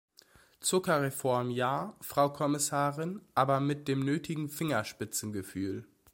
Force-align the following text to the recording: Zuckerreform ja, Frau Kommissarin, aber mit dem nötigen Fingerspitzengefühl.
Zuckerreform 0.61 1.51
ja, 1.51 1.95
Frau 2.01 2.33
Kommissarin, 2.33 3.21
aber 3.35 3.59
mit 3.59 3.87
dem 3.87 3.99
nötigen 3.99 4.49
Fingerspitzengefühl. 4.49 5.85